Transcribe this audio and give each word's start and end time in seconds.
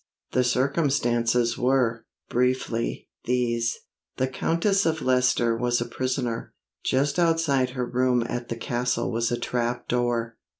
The 0.31 0.43
circumstances 0.43 1.59
were, 1.59 2.07
briefly, 2.27 3.07
these. 3.25 3.77
The 4.17 4.27
Countess 4.27 4.83
of 4.83 5.03
Leicester 5.03 5.55
was 5.55 5.79
a 5.79 5.85
prisoner. 5.85 6.55
Just 6.83 7.19
outside 7.19 7.69
her 7.77 7.85
room 7.85 8.25
at 8.27 8.49
the 8.49 8.57
castle 8.57 9.11
was 9.11 9.31
a 9.31 9.37
trapdoor. 9.37 10.37